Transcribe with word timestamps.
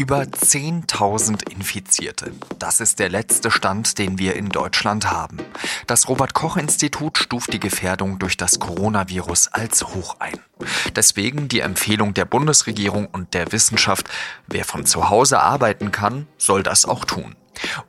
Über 0.00 0.22
10.000 0.22 1.50
Infizierte. 1.52 2.32
Das 2.58 2.80
ist 2.80 3.00
der 3.00 3.10
letzte 3.10 3.50
Stand, 3.50 3.98
den 3.98 4.18
wir 4.18 4.34
in 4.34 4.48
Deutschland 4.48 5.10
haben. 5.10 5.36
Das 5.86 6.08
Robert 6.08 6.32
Koch 6.32 6.56
Institut 6.56 7.18
stuft 7.18 7.52
die 7.52 7.60
Gefährdung 7.60 8.18
durch 8.18 8.38
das 8.38 8.58
Coronavirus 8.60 9.48
als 9.48 9.88
hoch 9.88 10.16
ein. 10.18 10.40
Deswegen 10.96 11.48
die 11.48 11.60
Empfehlung 11.60 12.14
der 12.14 12.24
Bundesregierung 12.24 13.08
und 13.08 13.34
der 13.34 13.52
Wissenschaft, 13.52 14.08
wer 14.46 14.64
von 14.64 14.86
zu 14.86 15.10
Hause 15.10 15.38
arbeiten 15.40 15.92
kann, 15.92 16.26
soll 16.38 16.62
das 16.62 16.86
auch 16.86 17.04
tun. 17.04 17.36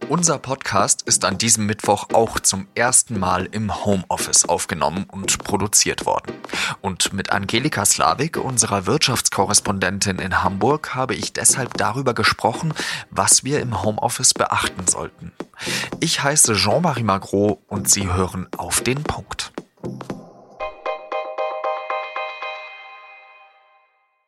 Unser 0.09 0.37
Podcast 0.37 1.03
ist 1.03 1.25
an 1.25 1.37
diesem 1.37 1.65
Mittwoch 1.65 2.09
auch 2.13 2.39
zum 2.39 2.67
ersten 2.75 3.19
Mal 3.19 3.45
im 3.45 3.85
Homeoffice 3.85 4.45
aufgenommen 4.45 5.05
und 5.09 5.43
produziert 5.43 6.05
worden. 6.05 6.33
Und 6.81 7.13
mit 7.13 7.31
Angelika 7.31 7.85
Slavik, 7.85 8.37
unserer 8.37 8.85
Wirtschaftskorrespondentin 8.85 10.19
in 10.19 10.43
Hamburg, 10.43 10.95
habe 10.95 11.15
ich 11.15 11.33
deshalb 11.33 11.75
darüber 11.75 12.13
gesprochen, 12.13 12.73
was 13.09 13.43
wir 13.43 13.59
im 13.59 13.83
Homeoffice 13.83 14.33
beachten 14.33 14.87
sollten. 14.87 15.31
Ich 15.99 16.23
heiße 16.23 16.55
Jean-Marie 16.55 17.03
Magro 17.03 17.61
und 17.67 17.89
Sie 17.89 18.11
hören 18.11 18.47
auf 18.57 18.81
den 18.81 19.03
Punkt. 19.03 19.51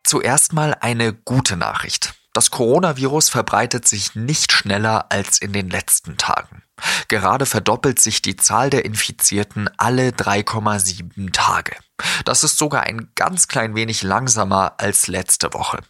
Zuerst 0.04 0.54
mal 0.54 0.78
eine 0.80 1.14
gute 1.14 1.58
Nachricht. 1.58 2.14
Das 2.34 2.50
Coronavirus 2.50 3.30
verbreitet 3.30 3.88
sich 3.88 4.16
nicht 4.16 4.52
schneller 4.52 5.06
als 5.12 5.38
in 5.38 5.54
den 5.54 5.70
letzten 5.70 6.18
Tagen. 6.18 6.64
Gerade 7.08 7.46
verdoppelt 7.46 8.00
sich 8.00 8.24
die 8.24 8.36
Zahl 8.36 8.72
der 8.72 8.86
Infizierten 8.86 9.70
alle 9.78 10.10
3,7 10.10 11.32
Tage. 11.32 11.76
Das 12.26 12.44
ist 12.44 12.58
sogar 12.58 12.84
ein 12.84 13.12
ganz 13.14 13.48
klein 13.48 13.76
wenig 13.76 14.02
langsamer 14.02 14.74
als 14.80 15.06
letzte 15.06 15.54
Woche. 15.54 15.82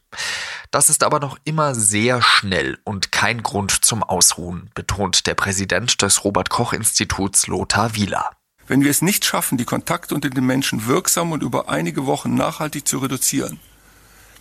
Das 0.69 0.89
ist 0.89 1.05
aber 1.05 1.21
noch 1.21 1.37
immer 1.45 1.75
sehr 1.75 2.21
schnell 2.21 2.77
und 2.83 3.13
kein 3.13 3.41
Grund 3.41 3.85
zum 3.85 4.03
Ausruhen, 4.03 4.69
betont 4.75 5.27
der 5.27 5.35
Präsident 5.35 6.01
des 6.01 6.25
Robert 6.25 6.49
Koch 6.49 6.73
Instituts 6.73 7.47
Lothar 7.47 7.95
Wieler. 7.95 8.31
Wenn 8.67 8.83
wir 8.83 8.91
es 8.91 9.01
nicht 9.01 9.23
schaffen, 9.23 9.57
die 9.57 9.65
Kontakte 9.65 10.13
unter 10.13 10.29
den 10.29 10.45
Menschen 10.45 10.87
wirksam 10.87 11.31
und 11.31 11.41
über 11.41 11.69
einige 11.69 12.05
Wochen 12.05 12.35
nachhaltig 12.35 12.85
zu 12.85 12.97
reduzieren, 12.97 13.61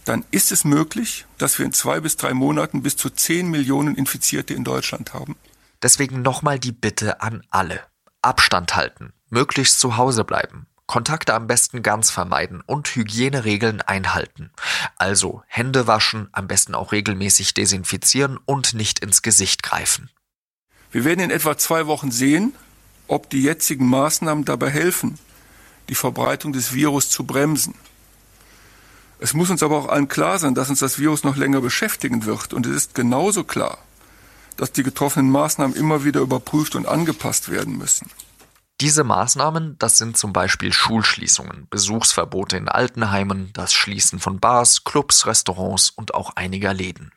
dann 0.05 0.25
ist 0.31 0.53
es 0.53 0.65
möglich, 0.65 1.27
dass 1.39 1.59
wir 1.59 1.67
in 1.67 1.73
zwei 1.73 2.01
bis 2.01 2.17
drei 2.17 2.35
Monaten 2.35 2.83
bis 2.83 2.97
zu 2.97 3.11
zehn 3.11 3.49
Millionen 3.49 3.95
Infizierte 3.95 4.55
in 4.55 4.65
Deutschland 4.65 5.15
haben. 5.15 5.37
Deswegen 5.83 6.23
nochmal 6.23 6.59
die 6.59 6.73
Bitte 6.73 7.21
an 7.21 7.43
alle. 7.51 7.81
Abstand 8.21 8.77
halten, 8.77 9.13
möglichst 9.31 9.81
zu 9.81 9.97
Hause 9.97 10.25
bleiben, 10.25 10.67
Kontakte 10.87 11.35
am 11.35 11.47
besten 11.47 11.83
ganz 11.83 12.11
vermeiden 12.11 12.63
und 12.65 12.87
Hygieneregeln 12.89 13.81
einhalten. 13.81 14.51
Also 14.97 15.43
Hände 15.47 15.87
waschen, 15.87 16.29
am 16.33 16.47
besten 16.47 16.75
auch 16.75 16.93
regelmäßig 16.93 17.55
desinfizieren 17.55 18.39
und 18.45 18.75
nicht 18.75 19.01
ins 19.01 19.23
Gesicht 19.23 19.63
greifen. 19.63 20.11
Wir 20.91 21.05
werden 21.05 21.21
in 21.21 21.31
etwa 21.31 21.57
zwei 21.57 21.87
Wochen 21.87 22.11
sehen, 22.11 22.55
ob 23.09 23.31
die 23.31 23.43
jetzigen 23.43 23.89
Maßnahmen 23.89 24.45
dabei 24.45 24.71
helfen, 24.71 25.19
die 25.89 25.95
Verbreitung 25.95 26.53
des 26.53 26.75
Virus 26.75 27.11
zu 27.11 27.25
bremsen. 27.25 27.75
Es 29.23 29.35
muss 29.35 29.51
uns 29.51 29.63
aber 29.63 29.79
auch 29.79 29.89
allen 29.89 30.09
klar 30.09 30.41
sein, 30.41 30.57
dass 30.57 30.69
uns 30.69 30.81
das 30.81 30.99
Virus 30.99 31.23
noch 31.23 31.37
länger 31.37 31.61
beschäftigen 31.61 32.25
wird. 32.27 32.53
Und 32.53 32.67
es 32.67 32.75
ist 32.75 32.95
genauso 32.97 33.45
klar, 33.45 33.79
dass 34.57 34.73
die 34.73 34.83
getroffenen 34.83 35.31
Maßnahmen 35.31 35.77
immer 35.77 36.03
wieder 36.03 36.21
überprüft 36.21 36.75
und 36.75 36.89
angepasst 36.89 37.49
werden 37.49 37.79
müssen. 37.79 38.11
Diese 38.81 39.05
Maßnahmen, 39.05 39.77
das 39.79 39.97
sind 39.97 40.19
zum 40.19 40.33
Beispiel 40.33 40.73
Schulschließungen, 40.73 41.69
Besuchsverbote 41.71 42.57
in 42.57 42.69
Altenheimen, 42.69 43.51
das 43.53 43.73
Schließen 43.73 44.19
von 44.19 44.41
Bars, 44.41 44.83
Clubs, 44.83 45.25
Restaurants 45.25 45.91
und 45.91 46.15
auch 46.15 46.35
einiger 46.35 46.75
Läden. 46.75 47.13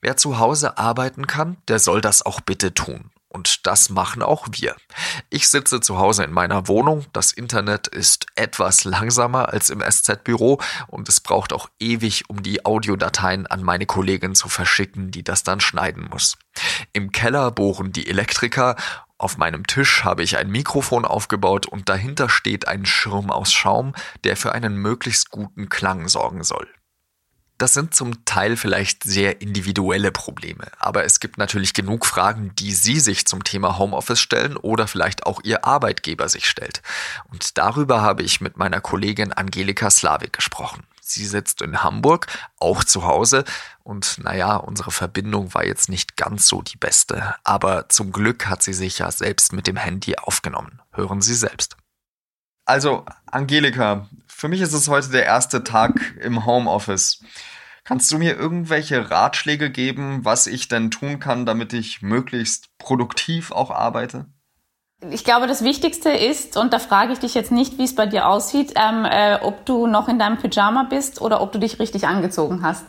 Wer 0.00 0.16
zu 0.16 0.38
Hause 0.38 0.78
arbeiten 0.78 1.26
kann, 1.26 1.58
der 1.68 1.80
soll 1.80 2.00
das 2.00 2.24
auch 2.24 2.40
bitte 2.40 2.72
tun. 2.72 3.10
Und 3.36 3.66
das 3.66 3.90
machen 3.90 4.22
auch 4.22 4.46
wir. 4.52 4.76
Ich 5.28 5.48
sitze 5.48 5.82
zu 5.82 5.98
Hause 5.98 6.24
in 6.24 6.32
meiner 6.32 6.68
Wohnung, 6.68 7.04
das 7.12 7.32
Internet 7.32 7.86
ist 7.86 8.24
etwas 8.34 8.84
langsamer 8.84 9.50
als 9.50 9.68
im 9.68 9.82
SZ-Büro 9.82 10.58
und 10.86 11.06
es 11.10 11.20
braucht 11.20 11.52
auch 11.52 11.68
ewig, 11.78 12.30
um 12.30 12.42
die 12.42 12.64
Audiodateien 12.64 13.46
an 13.46 13.62
meine 13.62 13.84
Kollegin 13.84 14.34
zu 14.34 14.48
verschicken, 14.48 15.10
die 15.10 15.22
das 15.22 15.42
dann 15.42 15.60
schneiden 15.60 16.08
muss. 16.10 16.38
Im 16.94 17.12
Keller 17.12 17.50
bohren 17.50 17.92
die 17.92 18.08
Elektriker 18.08 18.74
auf 19.18 19.36
meinem 19.36 19.66
Tisch 19.66 20.02
habe 20.02 20.22
ich 20.22 20.38
ein 20.38 20.50
Mikrofon 20.50 21.04
aufgebaut 21.04 21.66
und 21.66 21.90
dahinter 21.90 22.30
steht 22.30 22.68
ein 22.68 22.86
Schirm 22.86 23.30
aus 23.30 23.52
Schaum, 23.52 23.94
der 24.24 24.36
für 24.36 24.52
einen 24.52 24.76
möglichst 24.76 25.30
guten 25.30 25.68
Klang 25.68 26.08
sorgen 26.08 26.42
soll. 26.42 26.68
Das 27.58 27.72
sind 27.72 27.94
zum 27.94 28.24
Teil 28.26 28.58
vielleicht 28.58 29.02
sehr 29.02 29.40
individuelle 29.40 30.12
Probleme, 30.12 30.70
aber 30.78 31.04
es 31.04 31.20
gibt 31.20 31.38
natürlich 31.38 31.72
genug 31.72 32.04
Fragen, 32.04 32.54
die 32.54 32.72
Sie 32.72 33.00
sich 33.00 33.26
zum 33.26 33.44
Thema 33.44 33.78
Homeoffice 33.78 34.20
stellen 34.20 34.58
oder 34.58 34.86
vielleicht 34.86 35.24
auch 35.24 35.40
Ihr 35.42 35.64
Arbeitgeber 35.64 36.28
sich 36.28 36.50
stellt. 36.50 36.82
Und 37.30 37.56
darüber 37.56 38.02
habe 38.02 38.22
ich 38.22 38.42
mit 38.42 38.58
meiner 38.58 38.82
Kollegin 38.82 39.32
Angelika 39.32 39.90
Slavik 39.90 40.34
gesprochen. 40.34 40.82
Sie 41.00 41.24
sitzt 41.24 41.62
in 41.62 41.82
Hamburg, 41.82 42.26
auch 42.58 42.84
zu 42.84 43.04
Hause, 43.04 43.44
und 43.84 44.18
naja, 44.22 44.56
unsere 44.56 44.90
Verbindung 44.90 45.54
war 45.54 45.64
jetzt 45.64 45.88
nicht 45.88 46.16
ganz 46.16 46.48
so 46.48 46.60
die 46.60 46.76
beste, 46.76 47.36
aber 47.44 47.88
zum 47.88 48.12
Glück 48.12 48.48
hat 48.48 48.62
sie 48.62 48.74
sich 48.74 48.98
ja 48.98 49.10
selbst 49.10 49.52
mit 49.52 49.66
dem 49.66 49.76
Handy 49.76 50.16
aufgenommen. 50.16 50.82
Hören 50.92 51.22
Sie 51.22 51.34
selbst. 51.34 51.76
Also, 52.66 53.04
Angelika, 53.30 54.08
für 54.26 54.48
mich 54.48 54.60
ist 54.60 54.72
es 54.72 54.88
heute 54.88 55.10
der 55.10 55.24
erste 55.24 55.62
Tag 55.62 56.16
im 56.20 56.46
Homeoffice. 56.46 57.22
Kannst 57.84 58.10
du 58.10 58.18
mir 58.18 58.36
irgendwelche 58.36 59.08
Ratschläge 59.08 59.70
geben, 59.70 60.24
was 60.24 60.48
ich 60.48 60.66
denn 60.66 60.90
tun 60.90 61.20
kann, 61.20 61.46
damit 61.46 61.72
ich 61.72 62.02
möglichst 62.02 62.76
produktiv 62.78 63.52
auch 63.52 63.70
arbeite? 63.70 64.26
Ich 65.10 65.22
glaube, 65.22 65.46
das 65.46 65.62
Wichtigste 65.62 66.10
ist, 66.10 66.56
und 66.56 66.72
da 66.72 66.80
frage 66.80 67.12
ich 67.12 67.20
dich 67.20 67.34
jetzt 67.34 67.52
nicht, 67.52 67.78
wie 67.78 67.84
es 67.84 67.94
bei 67.94 68.06
dir 68.06 68.26
aussieht, 68.26 68.74
ähm, 68.74 69.04
äh, 69.04 69.38
ob 69.40 69.64
du 69.64 69.86
noch 69.86 70.08
in 70.08 70.18
deinem 70.18 70.38
Pyjama 70.38 70.88
bist 70.90 71.20
oder 71.20 71.42
ob 71.42 71.52
du 71.52 71.60
dich 71.60 71.78
richtig 71.78 72.08
angezogen 72.08 72.62
hast. 72.64 72.84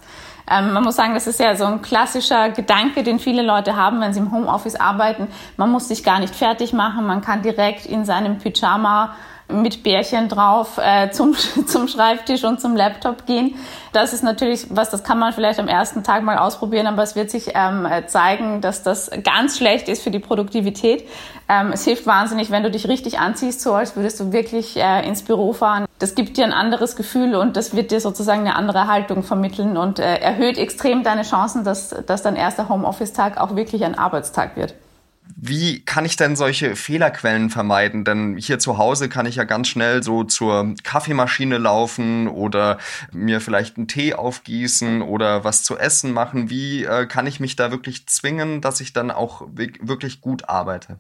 Ähm, 0.50 0.74
man 0.74 0.84
muss 0.84 0.96
sagen, 0.96 1.14
das 1.14 1.28
ist 1.28 1.40
ja 1.40 1.56
so 1.56 1.66
ein 1.66 1.84
klassischer 1.84 2.50
Gedanke, 2.50 3.04
den 3.04 3.20
viele 3.20 3.44
Leute 3.44 3.76
haben, 3.76 4.02
wenn 4.02 4.14
sie 4.14 4.22
im 4.22 4.32
Homeoffice 4.32 4.76
arbeiten. 4.76 5.28
Man 5.56 5.70
muss 5.70 5.88
sich 5.90 6.04
gar 6.04 6.20
nicht 6.20 6.34
fertig 6.34 6.74
machen, 6.74 7.06
man 7.06 7.22
kann 7.22 7.44
direkt 7.44 7.86
in 7.86 8.06
seinem 8.06 8.40
Pyjama 8.40 9.16
mit 9.50 9.84
Bärchen 9.84 10.28
drauf 10.28 10.78
äh, 10.78 11.10
zum, 11.12 11.36
zum 11.68 11.88
Schreibtisch 11.88 12.44
und 12.44 12.60
zum 12.60 12.76
Laptop 12.76 13.26
gehen. 13.26 13.56
Das 13.94 14.14
ist 14.14 14.24
natürlich 14.24 14.68
was, 14.70 14.90
das 14.90 15.04
kann 15.04 15.20
man 15.20 15.34
vielleicht 15.34 15.60
am 15.60 15.68
ersten 15.68 16.04
Tag 16.04 16.24
mal 16.24 16.38
ausprobieren, 16.38 16.88
aber 16.88 17.04
es 17.04 17.16
wird 17.16 17.32
sich 17.32 17.52
ähm, 17.56 17.88
zeigen, 18.08 18.62
dass 18.62 18.84
das 18.84 19.10
ganz 19.24 19.58
schlecht 19.58 19.88
ist 19.88 20.04
für 20.04 20.12
die 20.12 20.20
Produktivität. 20.20 21.08
Ähm, 21.50 21.72
es 21.72 21.86
hilft 21.86 22.06
wahnsinnig, 22.06 22.52
wenn 22.52 22.64
du 22.64 22.70
dich 22.70 22.88
richtig 22.88 23.20
anziehst, 23.20 23.62
so 23.62 23.74
als 23.74 23.96
würdest 23.96 24.20
du 24.20 24.34
wirklich 24.34 24.76
äh, 24.76 25.08
ins 25.08 25.24
Büro 25.24 25.54
fahren. 25.54 25.86
Das 26.00 26.14
gibt 26.14 26.38
dir 26.38 26.44
ein 26.44 26.54
anderes 26.54 26.96
Gefühl 26.96 27.36
und 27.36 27.56
das 27.56 27.76
wird 27.76 27.92
dir 27.92 28.02
sozusagen 28.02 28.42
eine 28.42 28.56
andere 28.56 28.88
Haltung 28.88 29.24
vermitteln 29.24 29.78
und 29.78 30.00
äh, 30.00 30.18
erhöht 30.18 30.58
extrem 30.58 31.04
deine 31.04 31.24
Chancen, 31.24 31.64
dass, 31.64 31.90
dass 32.06 32.22
dein 32.22 32.36
erster 32.36 32.70
Homeoffice-Tag 32.70 33.40
auch 33.40 33.56
wirklich 33.56 33.86
ein 33.86 33.98
Arbeitstag 33.98 34.58
wird. 34.58 34.76
Wie 35.40 35.86
kann 35.86 36.04
ich 36.04 36.16
denn 36.16 36.36
solche 36.36 36.76
Fehlerquellen 36.76 37.52
vermeiden? 37.52 38.04
Denn 38.04 38.38
hier 38.38 38.58
zu 38.58 38.80
Hause 38.80 39.08
kann 39.08 39.28
ich 39.28 39.36
ja 39.36 39.44
ganz 39.44 39.68
schnell 39.68 40.02
so 40.02 40.24
zur 40.24 40.74
Kaffeemaschine 40.84 41.60
laufen 41.60 42.28
oder 42.28 42.80
mir 43.12 43.40
vielleicht 43.40 43.78
einen 43.78 43.88
Tee 43.88 44.16
aufgießen 44.16 45.04
oder 45.04 45.44
was 45.44 45.62
zu 45.62 45.78
essen 45.78 46.12
machen. 46.12 46.50
Wie 46.50 46.86
äh, 46.86 47.06
kann 47.06 47.28
ich 47.28 47.40
mich 47.40 47.56
da 47.56 47.70
wirklich 47.70 48.08
zwingen, 48.08 48.62
dass 48.62 48.82
ich 48.82 48.94
dann 48.94 49.12
auch 49.12 49.44
wirklich 49.54 50.22
gut 50.22 50.50
arbeite? 50.50 50.98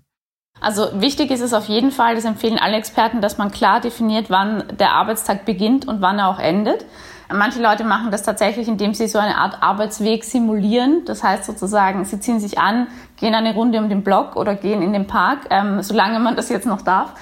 Also 0.62 1.02
wichtig 1.02 1.32
ist 1.32 1.42
es 1.42 1.54
auf 1.54 1.66
jeden 1.66 1.92
Fall, 1.92 2.14
das 2.14 2.26
empfehlen 2.26 2.60
alle 2.60 2.78
Experten, 2.78 3.22
dass 3.22 3.40
man 3.40 3.52
klar 3.52 3.82
definiert, 3.82 4.30
wann 4.30 4.66
der 4.78 4.92
Arbeitstag 4.92 5.46
beginnt 5.46 5.88
und 5.88 6.02
wann 6.02 6.20
er 6.20 6.30
auch 6.30 6.40
endet. 6.40 6.86
Manche 7.34 7.62
Leute 7.62 7.84
machen 7.84 8.10
das 8.10 8.24
tatsächlich, 8.24 8.68
indem 8.68 8.94
sie 8.94 9.08
so 9.08 9.20
eine 9.20 9.38
Art 9.38 9.62
Arbeitsweg 9.62 10.24
simulieren. 10.24 11.04
Das 11.06 11.24
heißt 11.24 11.44
sozusagen, 11.44 12.06
sie 12.06 12.20
ziehen 12.20 12.40
sich 12.40 12.58
an, 12.58 12.88
gehen 13.18 13.36
eine 13.36 13.54
Runde 13.54 13.80
um 13.80 13.90
den 13.90 14.04
Block 14.04 14.36
oder 14.38 14.56
gehen 14.56 14.82
in 14.82 14.94
den 14.94 15.08
Park, 15.08 15.40
ähm, 15.50 15.82
solange 15.82 16.20
man 16.20 16.36
das 16.36 16.50
jetzt 16.50 16.66
noch 16.66 16.82
darf. 16.82 17.14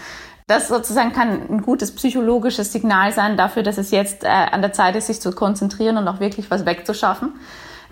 Das 0.48 0.68
sozusagen 0.68 1.12
kann 1.12 1.42
ein 1.50 1.62
gutes 1.64 1.96
psychologisches 1.96 2.72
Signal 2.72 3.12
sein 3.14 3.36
dafür, 3.36 3.64
dass 3.64 3.80
es 3.80 3.90
jetzt 3.90 4.24
äh, 4.24 4.28
an 4.28 4.62
der 4.62 4.74
Zeit 4.74 4.96
ist, 4.96 5.08
sich 5.08 5.20
zu 5.20 5.32
konzentrieren 5.32 5.98
und 5.98 6.08
auch 6.08 6.20
wirklich 6.20 6.52
was 6.52 6.68
wegzuschaffen. 6.68 7.34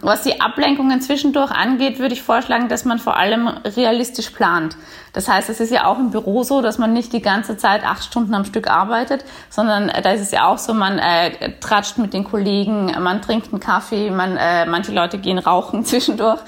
Was 0.04 0.22
die 0.22 0.42
Ablenkungen 0.42 1.00
zwischendurch 1.00 1.50
angeht, 1.50 1.98
würde 1.98 2.14
ich 2.14 2.22
vorschlagen, 2.22 2.68
dass 2.68 2.84
man 2.84 3.00
vor 3.00 3.16
allem 3.16 3.48
realistisch 3.48 4.32
plant. 4.32 4.76
Das 5.14 5.30
heißt, 5.30 5.50
es 5.50 5.62
ist 5.62 5.72
ja 5.72 5.86
auch 5.86 5.98
im 5.98 6.12
Büro 6.12 6.44
so, 6.44 6.62
dass 6.62 6.78
man 6.78 6.92
nicht 6.92 7.14
die 7.14 7.22
ganze 7.22 7.56
Zeit 7.56 7.86
acht 7.86 8.04
Stunden 8.04 8.34
am 8.34 8.44
Stück 8.44 8.70
arbeitet, 8.70 9.24
sondern 9.50 9.88
äh, 9.88 10.02
da 10.02 10.12
ist 10.12 10.22
es 10.22 10.32
ja 10.32 10.48
auch 10.48 10.58
so, 10.58 10.74
man 10.74 11.00
äh, 11.00 11.58
tratscht 11.62 11.98
mit 12.00 12.14
den 12.14 12.26
Kollegen, 12.26 12.94
man 13.00 13.22
trinkt 13.22 13.54
einen 13.54 13.62
Kaffee, 13.62 14.12
man, 14.12 14.36
äh, 14.36 14.66
manche 14.66 14.92
Leute 14.92 15.20
gehen 15.20 15.40
rauchen 15.40 15.86
zwischendurch. 15.86 16.40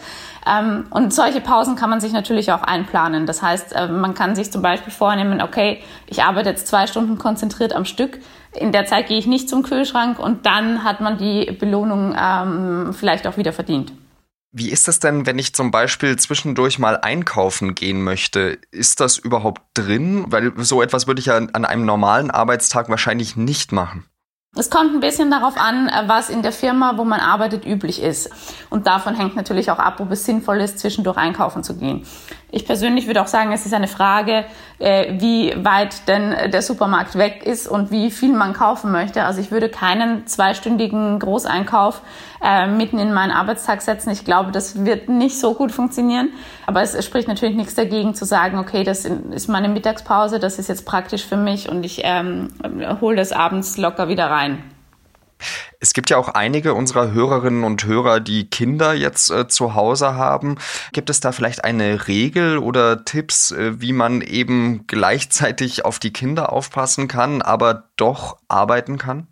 Ähm, 0.48 0.86
und 0.92 1.14
solche 1.14 1.42
Pausen 1.42 1.76
kann 1.76 1.90
man 1.90 2.00
sich 2.00 2.14
natürlich 2.14 2.52
auch 2.52 2.62
einplanen. 2.62 3.26
Das 3.26 3.42
heißt, 3.42 3.74
äh, 3.74 3.88
man 3.88 4.14
kann 4.14 4.36
sich 4.36 4.52
zum 4.52 4.62
Beispiel 4.62 4.94
vornehmen, 4.94 5.42
okay, 5.42 5.82
ich 6.08 6.24
arbeite 6.24 6.50
jetzt 6.50 6.68
zwei 6.68 6.88
Stunden 6.88 7.18
konzentriert 7.18 7.74
am 7.74 7.86
Stück. 7.86 8.20
In 8.54 8.72
der 8.72 8.86
Zeit 8.86 9.08
gehe 9.08 9.18
ich 9.18 9.28
nicht 9.28 9.50
zum 9.50 9.64
Kühlschrank 9.64 10.20
und 10.20 10.46
dann 10.46 10.84
hat 10.84 11.02
man 11.02 11.18
die 11.18 11.52
Belohnung 11.52 12.16
ähm, 12.18 12.94
vielleicht 12.94 13.28
auch 13.28 13.38
wieder 13.38 13.54
verdient. 13.54 13.92
Wie 14.58 14.70
ist 14.70 14.88
das 14.88 15.00
denn, 15.00 15.26
wenn 15.26 15.38
ich 15.38 15.54
zum 15.54 15.70
Beispiel 15.70 16.16
zwischendurch 16.16 16.80
mal 16.80 16.98
einkaufen 16.98 17.76
gehen 17.76 18.02
möchte? 18.02 18.58
Ist 18.72 19.02
das 19.02 19.18
überhaupt 19.18 19.62
drin? 19.74 20.24
Weil 20.30 20.54
so 20.58 20.82
etwas 20.82 21.08
würde 21.08 21.20
ich 21.20 21.26
ja 21.26 21.36
an 21.36 21.66
einem 21.66 21.84
normalen 21.84 22.32
Arbeitstag 22.32 22.88
wahrscheinlich 22.88 23.36
nicht 23.36 23.74
machen. 23.74 24.06
Es 24.58 24.70
kommt 24.70 24.94
ein 24.94 25.02
bisschen 25.02 25.30
darauf 25.30 25.58
an, 25.58 25.90
äh, 25.90 26.04
was 26.08 26.30
in 26.30 26.42
der 26.42 26.54
Firma, 26.54 26.94
wo 26.96 27.04
man 27.04 27.20
arbeitet, 27.20 27.66
üblich 27.66 28.02
ist. 28.02 28.30
Und 28.70 28.88
davon 28.88 29.14
hängt 29.16 29.36
natürlich 29.36 29.70
auch 29.70 29.80
ab, 29.80 30.00
ob 30.00 30.12
es 30.12 30.24
sinnvoll 30.24 30.62
ist, 30.62 30.80
zwischendurch 30.80 31.18
einkaufen 31.18 31.62
zu 31.62 31.76
gehen. 31.76 32.06
Ich 32.56 32.66
persönlich 32.66 33.06
würde 33.06 33.22
auch 33.22 33.28
sagen, 33.28 33.52
es 33.52 33.66
ist 33.66 33.74
eine 33.74 33.90
Frage, 33.90 34.46
äh, 34.80 35.20
wie 35.20 35.54
weit 35.58 36.08
denn 36.08 36.34
der 36.52 36.62
Supermarkt 36.62 37.18
weg 37.18 37.46
ist 37.46 37.68
und 37.68 37.92
wie 37.92 38.10
viel 38.10 38.32
man 38.32 38.54
kaufen 38.54 38.94
möchte. 38.94 39.26
Also 39.26 39.42
ich 39.42 39.52
würde 39.52 39.68
keinen 39.68 40.26
zweistündigen 40.26 41.20
Großeinkauf 41.20 42.02
äh, 42.42 42.68
mitten 42.68 42.98
in 42.98 43.12
meinen 43.12 43.32
Arbeitstag 43.32 43.82
setzen. 43.82 44.10
Ich 44.12 44.24
glaube, 44.24 44.54
das 44.54 44.86
wird 44.86 45.10
nicht 45.10 45.38
so 45.38 45.54
gut 45.54 45.74
funktionieren. 45.74 46.30
Aber 46.66 46.82
es 46.82 47.04
spricht 47.04 47.28
natürlich 47.28 47.58
nichts 47.58 47.76
dagegen 47.76 48.16
zu 48.16 48.24
sagen, 48.24 48.58
okay, 48.58 48.86
das 48.86 49.04
ist 49.04 49.50
meine 49.50 49.68
Mittagspause, 49.68 50.40
das 50.40 50.58
ist 50.58 50.70
jetzt 50.70 50.86
praktisch 50.86 51.26
für 51.26 51.36
mich 51.36 51.68
und 51.68 51.86
ich 51.86 52.04
ähm, 52.06 52.54
hole 53.02 53.18
das 53.18 53.34
abends 53.34 53.76
locker 53.76 54.08
wieder 54.08 54.28
rein. 54.28 54.64
Es 55.80 55.94
gibt 55.94 56.10
ja 56.10 56.18
auch 56.18 56.30
einige 56.30 56.74
unserer 56.74 57.12
Hörerinnen 57.12 57.64
und 57.64 57.86
Hörer, 57.86 58.20
die 58.20 58.50
Kinder 58.50 58.94
jetzt 58.94 59.30
äh, 59.30 59.48
zu 59.48 59.76
Hause 59.76 60.16
haben. 60.16 60.58
Gibt 60.94 61.10
es 61.10 61.20
da 61.20 61.32
vielleicht 61.32 61.64
eine 61.64 62.08
Regel 62.08 62.58
oder 62.58 63.06
Tipps, 63.06 63.52
äh, 63.52 63.80
wie 63.82 63.94
man 63.94 64.22
eben 64.22 64.88
gleichzeitig 64.88 65.86
auf 65.86 66.00
die 66.00 66.14
Kinder 66.14 66.52
aufpassen 66.52 67.08
kann, 67.08 67.42
aber 67.42 67.90
doch 67.98 68.38
arbeiten 68.48 68.98
kann? 68.98 69.28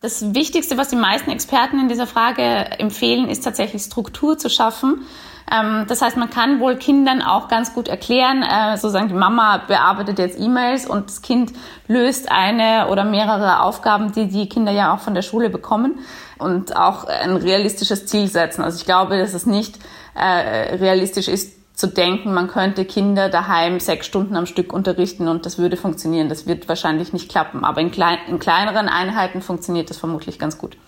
Das 0.00 0.34
Wichtigste, 0.34 0.76
was 0.76 0.88
die 0.88 0.96
meisten 0.96 1.30
Experten 1.30 1.80
in 1.80 1.88
dieser 1.88 2.06
Frage 2.06 2.42
empfehlen, 2.42 3.28
ist 3.28 3.42
tatsächlich 3.42 3.82
Struktur 3.82 4.38
zu 4.38 4.48
schaffen. 4.48 5.02
Ähm, 5.50 5.84
das 5.88 6.02
heißt, 6.02 6.16
man 6.16 6.30
kann 6.30 6.60
wohl 6.60 6.76
Kindern 6.76 7.22
auch 7.22 7.48
ganz 7.48 7.74
gut 7.74 7.88
erklären, 7.88 8.42
äh, 8.42 8.76
sozusagen 8.76 9.08
die 9.08 9.14
Mama 9.14 9.58
bearbeitet 9.68 10.18
jetzt 10.18 10.40
E-Mails 10.40 10.86
und 10.86 11.08
das 11.08 11.22
Kind 11.22 11.52
löst 11.86 12.30
eine 12.30 12.88
oder 12.88 13.04
mehrere 13.04 13.60
Aufgaben, 13.62 14.12
die 14.12 14.26
die 14.26 14.48
Kinder 14.48 14.72
ja 14.72 14.94
auch 14.94 15.00
von 15.00 15.14
der 15.14 15.22
Schule 15.22 15.50
bekommen 15.50 16.00
und 16.38 16.76
auch 16.76 17.04
ein 17.04 17.36
realistisches 17.36 18.06
Ziel 18.06 18.28
setzen. 18.28 18.62
Also 18.62 18.78
ich 18.78 18.84
glaube, 18.84 19.18
dass 19.18 19.34
es 19.34 19.46
nicht 19.46 19.78
äh, 20.14 20.76
realistisch 20.76 21.28
ist, 21.28 21.56
zu 21.76 21.88
denken, 21.88 22.32
man 22.32 22.48
könnte 22.48 22.86
Kinder 22.86 23.28
daheim 23.28 23.80
sechs 23.80 24.06
Stunden 24.06 24.34
am 24.34 24.46
Stück 24.46 24.72
unterrichten 24.72 25.28
und 25.28 25.44
das 25.44 25.58
würde 25.58 25.76
funktionieren. 25.76 26.30
Das 26.30 26.46
wird 26.46 26.68
wahrscheinlich 26.70 27.12
nicht 27.12 27.30
klappen. 27.30 27.64
Aber 27.64 27.82
in, 27.82 27.90
klein, 27.90 28.18
in 28.28 28.38
kleineren 28.38 28.88
Einheiten 28.88 29.42
funktioniert 29.42 29.90
das 29.90 29.98
vermutlich 29.98 30.38
ganz 30.38 30.56
gut. 30.56 30.78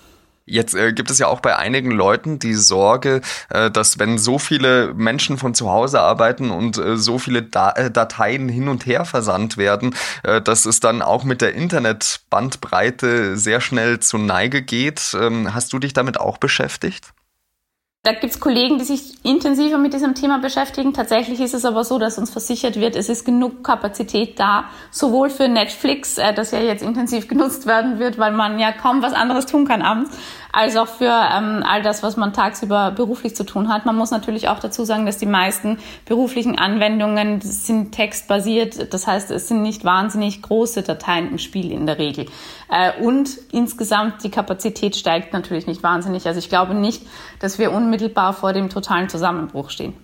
Jetzt 0.48 0.74
äh, 0.74 0.92
gibt 0.92 1.10
es 1.10 1.18
ja 1.18 1.26
auch 1.26 1.40
bei 1.40 1.56
einigen 1.56 1.90
Leuten 1.90 2.38
die 2.38 2.54
Sorge, 2.54 3.20
äh, 3.50 3.70
dass 3.70 3.98
wenn 3.98 4.18
so 4.18 4.38
viele 4.38 4.94
Menschen 4.94 5.38
von 5.38 5.54
zu 5.54 5.70
Hause 5.70 6.00
arbeiten 6.00 6.50
und 6.50 6.78
äh, 6.78 6.96
so 6.96 7.18
viele 7.18 7.42
da 7.42 7.72
äh, 7.72 7.90
Dateien 7.90 8.48
hin 8.48 8.68
und 8.68 8.86
her 8.86 9.04
versandt 9.04 9.56
werden, 9.56 9.94
äh, 10.22 10.40
dass 10.40 10.64
es 10.64 10.80
dann 10.80 11.02
auch 11.02 11.24
mit 11.24 11.40
der 11.40 11.54
Internetbandbreite 11.54 13.36
sehr 13.36 13.60
schnell 13.60 14.00
zur 14.00 14.20
Neige 14.20 14.62
geht. 14.62 15.16
Ähm, 15.20 15.54
hast 15.54 15.72
du 15.72 15.78
dich 15.78 15.92
damit 15.92 16.18
auch 16.18 16.38
beschäftigt? 16.38 17.12
Da 18.08 18.14
gibt 18.14 18.32
es 18.32 18.40
Kollegen, 18.40 18.78
die 18.78 18.86
sich 18.86 19.22
intensiver 19.22 19.76
mit 19.76 19.92
diesem 19.92 20.14
Thema 20.14 20.38
beschäftigen. 20.38 20.94
Tatsächlich 20.94 21.40
ist 21.40 21.52
es 21.52 21.66
aber 21.66 21.84
so, 21.84 21.98
dass 21.98 22.16
uns 22.16 22.30
versichert 22.30 22.76
wird, 22.76 22.96
es 22.96 23.10
ist 23.10 23.26
genug 23.26 23.62
Kapazität 23.62 24.40
da, 24.40 24.64
sowohl 24.90 25.28
für 25.28 25.46
Netflix, 25.46 26.16
äh, 26.16 26.32
das 26.32 26.52
ja 26.52 26.60
jetzt 26.60 26.82
intensiv 26.82 27.28
genutzt 27.28 27.66
werden 27.66 27.98
wird, 27.98 28.16
weil 28.16 28.32
man 28.32 28.58
ja 28.58 28.72
kaum 28.72 29.02
was 29.02 29.12
anderes 29.12 29.44
tun 29.44 29.68
kann 29.68 29.82
abends, 29.82 30.10
als 30.52 30.76
auch 30.76 30.88
für 30.88 31.04
ähm, 31.04 31.62
all 31.66 31.82
das, 31.82 32.02
was 32.02 32.16
man 32.16 32.32
tagsüber 32.32 32.90
beruflich 32.90 33.36
zu 33.36 33.44
tun 33.44 33.68
hat. 33.68 33.86
Man 33.86 33.96
muss 33.96 34.10
natürlich 34.10 34.48
auch 34.48 34.58
dazu 34.58 34.84
sagen, 34.84 35.06
dass 35.06 35.18
die 35.18 35.26
meisten 35.26 35.78
beruflichen 36.04 36.58
Anwendungen 36.58 37.40
sind 37.40 37.92
textbasiert. 37.92 38.92
Das 38.92 39.06
heißt, 39.06 39.30
es 39.30 39.48
sind 39.48 39.62
nicht 39.62 39.84
wahnsinnig 39.84 40.42
große 40.42 40.82
Dateien 40.82 41.30
im 41.30 41.38
Spiel 41.38 41.70
in 41.70 41.86
der 41.86 41.98
Regel. 41.98 42.26
Äh, 42.70 43.00
und 43.02 43.30
insgesamt 43.52 44.24
die 44.24 44.30
Kapazität 44.30 44.96
steigt 44.96 45.32
natürlich 45.32 45.66
nicht 45.66 45.82
wahnsinnig. 45.82 46.26
Also 46.26 46.38
ich 46.38 46.48
glaube 46.48 46.74
nicht, 46.74 47.02
dass 47.40 47.58
wir 47.58 47.72
unmittelbar 47.72 48.32
vor 48.32 48.52
dem 48.52 48.68
totalen 48.68 49.08
Zusammenbruch 49.08 49.70
stehen. 49.70 49.94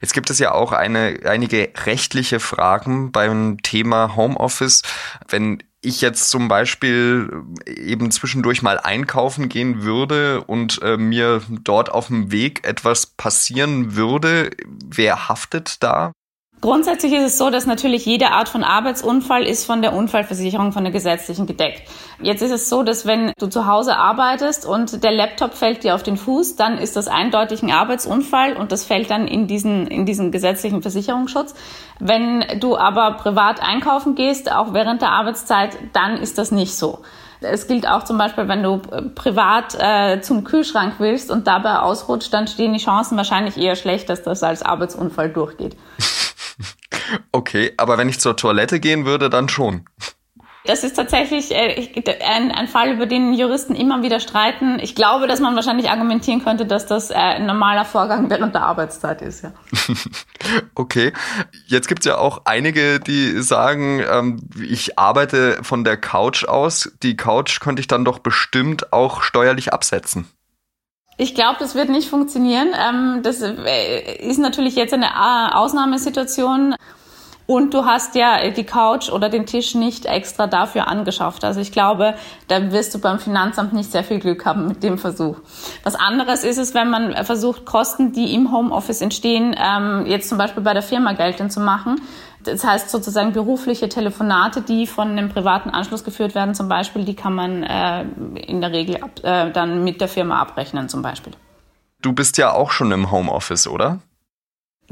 Jetzt 0.00 0.12
gibt 0.12 0.28
es 0.28 0.38
ja 0.38 0.52
auch 0.52 0.72
eine, 0.72 1.20
einige 1.24 1.70
rechtliche 1.86 2.40
Fragen 2.40 3.10
beim 3.10 3.58
Thema 3.62 4.16
Homeoffice. 4.16 4.82
Wenn 5.28 5.62
ich 5.84 6.00
jetzt 6.00 6.30
zum 6.30 6.48
Beispiel 6.48 7.44
eben 7.66 8.10
zwischendurch 8.10 8.62
mal 8.62 8.78
einkaufen 8.78 9.48
gehen 9.48 9.82
würde 9.82 10.42
und 10.42 10.80
äh, 10.82 10.96
mir 10.96 11.42
dort 11.48 11.90
auf 11.90 12.08
dem 12.08 12.30
Weg 12.32 12.66
etwas 12.66 13.06
passieren 13.06 13.94
würde, 13.94 14.50
wer 14.66 15.28
haftet 15.28 15.82
da? 15.82 16.12
Grundsätzlich 16.64 17.12
ist 17.12 17.24
es 17.24 17.36
so, 17.36 17.50
dass 17.50 17.66
natürlich 17.66 18.06
jede 18.06 18.30
Art 18.30 18.48
von 18.48 18.64
Arbeitsunfall 18.64 19.42
ist 19.42 19.66
von 19.66 19.82
der 19.82 19.92
Unfallversicherung, 19.92 20.72
von 20.72 20.82
der 20.82 20.94
gesetzlichen 20.94 21.44
gedeckt. 21.44 21.82
Jetzt 22.22 22.40
ist 22.40 22.52
es 22.52 22.70
so, 22.70 22.82
dass 22.82 23.04
wenn 23.04 23.34
du 23.38 23.48
zu 23.48 23.66
Hause 23.66 23.98
arbeitest 23.98 24.64
und 24.64 25.04
der 25.04 25.12
Laptop 25.12 25.52
fällt 25.52 25.84
dir 25.84 25.94
auf 25.94 26.02
den 26.02 26.16
Fuß, 26.16 26.56
dann 26.56 26.78
ist 26.78 26.96
das 26.96 27.06
eindeutig 27.06 27.62
ein 27.62 27.70
Arbeitsunfall 27.70 28.56
und 28.56 28.72
das 28.72 28.86
fällt 28.86 29.10
dann 29.10 29.28
in 29.28 29.46
diesen, 29.46 29.86
in 29.88 30.06
diesen 30.06 30.32
gesetzlichen 30.32 30.80
Versicherungsschutz. 30.80 31.54
Wenn 31.98 32.42
du 32.60 32.78
aber 32.78 33.10
privat 33.18 33.60
einkaufen 33.62 34.14
gehst, 34.14 34.50
auch 34.50 34.72
während 34.72 35.02
der 35.02 35.10
Arbeitszeit, 35.10 35.76
dann 35.92 36.16
ist 36.16 36.38
das 36.38 36.50
nicht 36.50 36.74
so. 36.74 37.00
Es 37.42 37.66
gilt 37.66 37.86
auch 37.86 38.04
zum 38.04 38.16
Beispiel, 38.16 38.48
wenn 38.48 38.62
du 38.62 38.80
äh, 38.90 39.02
privat 39.02 39.76
äh, 39.78 40.22
zum 40.22 40.44
Kühlschrank 40.44 40.94
willst 40.96 41.30
und 41.30 41.46
dabei 41.46 41.80
ausrutscht, 41.80 42.32
dann 42.32 42.46
stehen 42.46 42.72
die 42.72 42.82
Chancen 42.82 43.18
wahrscheinlich 43.18 43.58
eher 43.58 43.76
schlecht, 43.76 44.08
dass 44.08 44.22
das 44.22 44.42
als 44.42 44.62
Arbeitsunfall 44.62 45.28
durchgeht. 45.28 45.76
Okay, 47.32 47.72
aber 47.76 47.98
wenn 47.98 48.08
ich 48.08 48.20
zur 48.20 48.36
Toilette 48.36 48.80
gehen 48.80 49.04
würde, 49.04 49.30
dann 49.30 49.48
schon. 49.48 49.86
Das 50.66 50.82
ist 50.82 50.94
tatsächlich 50.94 51.50
äh, 51.50 51.90
ein, 52.24 52.50
ein, 52.50 52.68
Fall, 52.68 52.92
über 52.92 53.04
den 53.04 53.34
Juristen 53.34 53.74
immer 53.74 54.02
wieder 54.02 54.18
streiten. 54.18 54.78
Ich 54.80 54.94
glaube, 54.94 55.26
dass 55.26 55.38
man 55.38 55.54
wahrscheinlich 55.56 55.90
argumentieren 55.90 56.42
könnte, 56.42 56.64
dass 56.64 56.86
das 56.86 57.10
äh, 57.10 57.14
ein 57.14 57.44
normaler 57.44 57.84
Vorgang 57.84 58.30
während 58.30 58.54
der 58.54 58.62
Arbeitszeit 58.62 59.20
ist. 59.20 59.42
Ja. 59.42 59.52
okay, 60.74 61.12
jetzt 61.66 61.86
gibt 61.86 62.00
es 62.00 62.06
ja 62.06 62.16
auch 62.16 62.42
einige, 62.46 62.98
die 62.98 63.42
sagen, 63.42 64.02
ähm, 64.10 64.48
ich 64.58 64.98
arbeite 64.98 65.62
von 65.62 65.84
der 65.84 65.98
Couch 65.98 66.46
aus. 66.46 66.90
Die 67.02 67.14
Couch 67.14 67.60
könnte 67.60 67.80
ich 67.80 67.86
dann 67.86 68.06
doch 68.06 68.20
bestimmt 68.20 68.90
auch 68.90 69.22
steuerlich 69.22 69.74
absetzen. 69.74 70.30
Ich 71.16 71.34
glaube, 71.34 71.56
das 71.60 71.74
wird 71.74 71.90
nicht 71.90 72.08
funktionieren. 72.08 72.68
Ähm, 72.74 73.20
das 73.22 73.40
äh, 73.40 74.16
ist 74.18 74.38
natürlich 74.38 74.74
jetzt 74.74 74.92
eine 74.92 75.06
äh, 75.06 75.54
Ausnahmesituation. 75.54 76.74
Und 77.46 77.74
du 77.74 77.84
hast 77.84 78.14
ja 78.14 78.50
die 78.50 78.64
Couch 78.64 79.10
oder 79.10 79.28
den 79.28 79.44
Tisch 79.44 79.74
nicht 79.74 80.06
extra 80.06 80.46
dafür 80.46 80.88
angeschafft. 80.88 81.44
Also 81.44 81.60
ich 81.60 81.72
glaube, 81.72 82.14
da 82.48 82.72
wirst 82.72 82.94
du 82.94 82.98
beim 82.98 83.18
Finanzamt 83.18 83.74
nicht 83.74 83.92
sehr 83.92 84.02
viel 84.02 84.18
Glück 84.18 84.46
haben 84.46 84.66
mit 84.66 84.82
dem 84.82 84.96
Versuch. 84.96 85.36
Was 85.82 85.94
anderes 85.94 86.42
ist 86.42 86.56
es, 86.56 86.72
wenn 86.72 86.88
man 86.88 87.12
versucht, 87.24 87.66
Kosten, 87.66 88.12
die 88.12 88.34
im 88.34 88.50
Homeoffice 88.50 89.02
entstehen, 89.02 89.54
ähm, 89.58 90.06
jetzt 90.06 90.30
zum 90.30 90.38
Beispiel 90.38 90.62
bei 90.62 90.72
der 90.72 90.82
Firma 90.82 91.12
geltend 91.12 91.52
zu 91.52 91.60
machen. 91.60 92.00
Das 92.44 92.64
heißt 92.64 92.90
sozusagen 92.90 93.32
berufliche 93.32 93.88
Telefonate, 93.88 94.62
die 94.62 94.86
von 94.86 95.10
einem 95.10 95.28
privaten 95.28 95.70
Anschluss 95.70 96.04
geführt 96.04 96.34
werden, 96.34 96.54
zum 96.54 96.68
Beispiel, 96.68 97.04
die 97.04 97.16
kann 97.16 97.34
man 97.34 97.62
äh, 97.62 98.02
in 98.46 98.60
der 98.60 98.72
Regel 98.72 99.02
ab, 99.02 99.20
äh, 99.22 99.50
dann 99.50 99.82
mit 99.84 100.00
der 100.00 100.08
Firma 100.08 100.40
abrechnen, 100.40 100.88
zum 100.88 101.02
Beispiel. 101.02 101.32
Du 102.02 102.12
bist 102.12 102.36
ja 102.38 102.52
auch 102.52 102.70
schon 102.70 102.92
im 102.92 103.10
Homeoffice, 103.10 103.66
oder? 103.66 104.00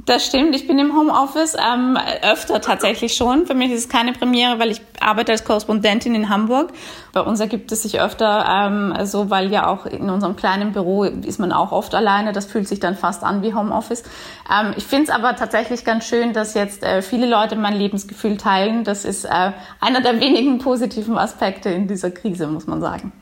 Das 0.05 0.27
stimmt, 0.27 0.57
ich 0.57 0.67
bin 0.67 0.79
im 0.79 0.97
Homeoffice 0.97 1.55
ähm, 1.55 1.99
öfter 2.23 2.61
tatsächlich 2.61 3.15
schon. 3.15 3.47
Für 3.47 3.55
mich 3.55 3.71
ist 3.71 3.81
es 3.81 3.89
keine 3.89 4.13
Premiere, 4.13 4.59
weil 4.59 4.71
ich 4.71 4.81
arbeite 5.01 5.33
als 5.33 5.45
Korrespondentin 5.45 6.15
in 6.15 6.29
Hamburg. 6.29 6.73
Bei 7.13 7.21
uns 7.21 7.39
ergibt 7.39 7.71
es 7.71 7.83
sich 7.83 8.01
öfter 8.01 8.47
ähm, 8.49 8.95
so, 9.05 9.31
weil 9.31 9.53
ja 9.53 9.69
auch 9.69 9.87
in 9.87 10.11
unserem 10.11 10.35
kleinen 10.35 10.73
Büro 10.73 11.05
ist 11.05 11.39
man 11.39 11.53
auch 11.53 11.73
oft 11.73 11.95
alleine. 11.95 12.33
Das 12.33 12.47
fühlt 12.47 12.67
sich 12.67 12.81
dann 12.81 12.97
fast 12.97 13.23
an 13.23 13.43
wie 13.43 13.55
Homeoffice. 13.55 14.03
Ähm, 14.51 14.73
ich 14.77 14.85
finde 14.85 15.05
es 15.05 15.11
aber 15.11 15.37
tatsächlich 15.37 15.85
ganz 15.85 16.07
schön, 16.07 16.33
dass 16.33 16.55
jetzt 16.55 16.83
äh, 16.83 17.03
viele 17.03 17.29
Leute 17.29 17.55
mein 17.55 17.77
Lebensgefühl 17.77 18.39
teilen. 18.39 18.83
Das 18.85 19.05
ist 19.05 19.25
äh, 19.25 19.53
einer 19.79 20.01
der 20.01 20.19
wenigen 20.21 20.59
positiven 20.59 21.17
Aspekte 21.17 21.69
in 21.69 21.87
dieser 21.87 22.11
Krise, 22.11 22.49
muss 22.49 22.67
man 22.67 22.81
sagen. 22.81 23.13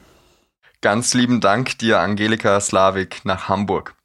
Ganz 0.80 1.12
lieben 1.12 1.42
Dank 1.42 1.78
dir, 1.78 2.00
Angelika 2.00 2.58
Slavik, 2.58 3.22
nach 3.24 3.48
Hamburg. 3.48 3.96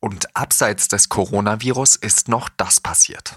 Und 0.00 0.36
abseits 0.36 0.88
des 0.88 1.08
Coronavirus 1.08 1.96
ist 1.96 2.28
noch 2.28 2.48
das 2.56 2.80
passiert. 2.80 3.36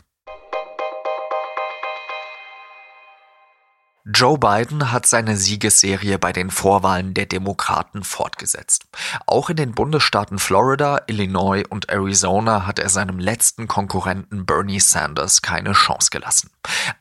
Joe 4.04 4.40
Biden 4.40 4.92
hat 4.92 5.06
seine 5.06 5.38
Siegesserie 5.38 6.18
bei 6.18 6.34
den 6.34 6.50
Vorwahlen 6.50 7.14
der 7.14 7.28
Demokraten 7.28 8.04
fortgesetzt. 8.04 8.86
Auch 9.28 9.52
in 9.52 9.58
den 9.58 9.74
Bundesstaaten 9.74 10.40
Florida, 10.40 11.02
Illinois 11.06 11.64
und 11.70 11.92
Arizona 11.92 12.66
hat 12.66 12.80
er 12.80 12.90
seinem 12.90 13.20
letzten 13.20 13.68
Konkurrenten 13.68 14.48
Bernie 14.48 14.80
Sanders 14.80 15.44
keine 15.44 15.74
Chance 15.74 16.10
gelassen. 16.10 16.50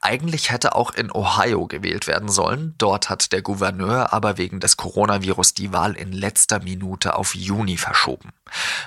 Eigentlich 0.02 0.50
hätte 0.50 0.74
auch 0.74 0.90
in 0.92 1.10
Ohio 1.10 1.66
gewählt 1.66 2.06
werden 2.06 2.28
sollen, 2.28 2.74
dort 2.76 3.08
hat 3.08 3.32
der 3.32 3.40
Gouverneur 3.40 4.12
aber 4.12 4.36
wegen 4.36 4.60
des 4.60 4.76
Coronavirus 4.76 5.54
die 5.54 5.72
Wahl 5.72 5.94
in 5.94 6.12
letzter 6.12 6.60
Minute 6.62 7.16
auf 7.16 7.34
Juni 7.34 7.78
verschoben. 7.78 8.30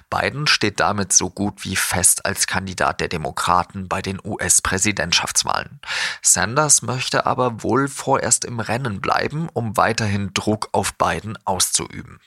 Biden 0.09 0.45
steht 0.47 0.79
damit 0.79 1.13
so 1.13 1.29
gut 1.29 1.63
wie 1.63 1.75
fest 1.75 2.25
als 2.25 2.47
Kandidat 2.47 3.01
der 3.01 3.07
Demokraten 3.07 3.87
bei 3.87 4.01
den 4.01 4.19
US-Präsidentschaftswahlen. 4.23 5.79
Sanders 6.21 6.81
möchte 6.81 7.25
aber 7.25 7.63
wohl 7.63 7.87
vorerst 8.03 8.43
im 8.43 8.59
Rennen 8.59 8.99
bleiben, 8.99 9.47
um 9.53 9.77
weiterhin 9.77 10.31
Druck 10.33 10.67
auf 10.73 10.93
Biden 10.95 11.37
auszuüben. 11.45 12.19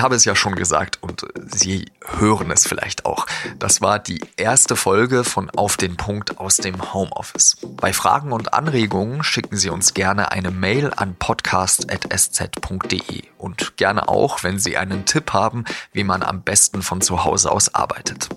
Ich 0.00 0.02
habe 0.02 0.14
es 0.14 0.24
ja 0.24 0.34
schon 0.34 0.54
gesagt 0.54 0.96
und 1.02 1.26
Sie 1.34 1.92
hören 2.06 2.50
es 2.50 2.66
vielleicht 2.66 3.04
auch. 3.04 3.26
Das 3.58 3.82
war 3.82 3.98
die 3.98 4.22
erste 4.38 4.74
Folge 4.74 5.24
von 5.24 5.50
Auf 5.50 5.76
den 5.76 5.98
Punkt 5.98 6.38
aus 6.38 6.56
dem 6.56 6.94
Homeoffice. 6.94 7.58
Bei 7.76 7.92
Fragen 7.92 8.32
und 8.32 8.54
Anregungen 8.54 9.22
schicken 9.22 9.58
Sie 9.58 9.68
uns 9.68 9.92
gerne 9.92 10.32
eine 10.32 10.50
Mail 10.50 10.90
an 10.96 11.16
podcast.sz.de 11.16 13.24
und 13.36 13.76
gerne 13.76 14.08
auch, 14.08 14.42
wenn 14.42 14.58
Sie 14.58 14.78
einen 14.78 15.04
Tipp 15.04 15.34
haben, 15.34 15.66
wie 15.92 16.04
man 16.04 16.22
am 16.22 16.44
besten 16.44 16.80
von 16.80 17.02
zu 17.02 17.26
Hause 17.26 17.52
aus 17.52 17.74
arbeitet. 17.74 18.30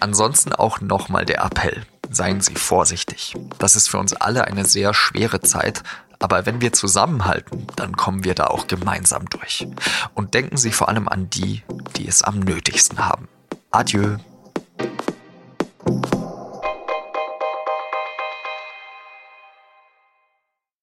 Ansonsten 0.00 0.54
auch 0.54 0.80
nochmal 0.80 1.26
der 1.26 1.44
Appell. 1.44 1.84
Seien 2.08 2.40
Sie 2.40 2.54
vorsichtig. 2.54 3.34
Das 3.58 3.76
ist 3.76 3.90
für 3.90 3.98
uns 3.98 4.14
alle 4.14 4.46
eine 4.46 4.64
sehr 4.64 4.94
schwere 4.94 5.42
Zeit, 5.42 5.82
aber 6.22 6.46
wenn 6.46 6.60
wir 6.60 6.72
zusammenhalten, 6.72 7.66
dann 7.76 7.96
kommen 7.96 8.24
wir 8.24 8.34
da 8.34 8.46
auch 8.46 8.66
gemeinsam 8.66 9.28
durch. 9.28 9.66
Und 10.14 10.34
denken 10.34 10.56
Sie 10.56 10.72
vor 10.72 10.88
allem 10.88 11.08
an 11.08 11.28
die, 11.30 11.62
die 11.96 12.06
es 12.06 12.22
am 12.22 12.40
nötigsten 12.40 13.04
haben. 13.04 13.28
Adieu. 13.70 14.16